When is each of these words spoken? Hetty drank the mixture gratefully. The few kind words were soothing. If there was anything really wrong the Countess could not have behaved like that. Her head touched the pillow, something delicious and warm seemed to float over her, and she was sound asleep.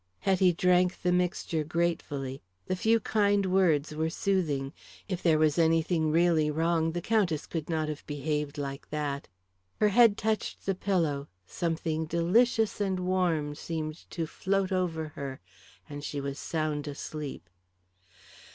Hetty 0.21 0.51
drank 0.53 0.99
the 1.03 1.11
mixture 1.11 1.63
gratefully. 1.63 2.41
The 2.65 2.75
few 2.75 2.99
kind 2.99 3.45
words 3.45 3.93
were 3.93 4.09
soothing. 4.09 4.73
If 5.07 5.21
there 5.21 5.37
was 5.37 5.59
anything 5.59 6.09
really 6.09 6.49
wrong 6.49 6.93
the 6.93 7.03
Countess 7.03 7.45
could 7.45 7.69
not 7.69 7.87
have 7.87 8.03
behaved 8.07 8.57
like 8.57 8.89
that. 8.89 9.27
Her 9.79 9.89
head 9.89 10.17
touched 10.17 10.65
the 10.65 10.73
pillow, 10.73 11.27
something 11.45 12.05
delicious 12.07 12.81
and 12.81 13.01
warm 13.01 13.53
seemed 13.53 14.09
to 14.09 14.25
float 14.25 14.71
over 14.71 15.09
her, 15.09 15.39
and 15.87 16.03
she 16.03 16.19
was 16.19 16.39
sound 16.39 16.87
asleep. 16.87 17.47